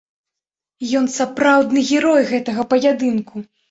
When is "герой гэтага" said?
1.93-2.71